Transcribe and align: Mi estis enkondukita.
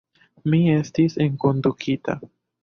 Mi 0.53 0.61
estis 0.75 1.17
enkondukita. 1.27 2.17